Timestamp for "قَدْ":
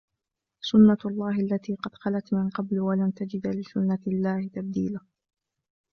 1.75-1.95